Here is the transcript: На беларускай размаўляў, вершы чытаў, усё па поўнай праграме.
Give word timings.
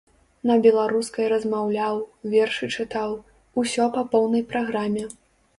На 0.51 0.53
беларускай 0.65 1.27
размаўляў, 1.33 2.01
вершы 2.33 2.71
чытаў, 2.77 3.15
усё 3.65 3.89
па 3.99 4.07
поўнай 4.15 4.43
праграме. 4.55 5.07